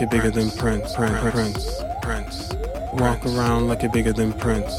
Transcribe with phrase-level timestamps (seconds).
[0.00, 2.52] like you're bigger than Prince, Prince, Prince, Prince.
[2.94, 4.72] Walk around like you're bigger than Prince.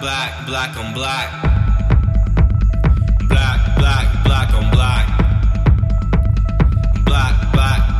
[0.00, 1.30] black, black on black.
[3.28, 5.06] Black, black, black on black.
[7.04, 7.97] Black, black.